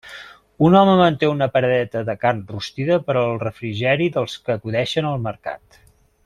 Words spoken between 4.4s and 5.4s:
que acudeixen al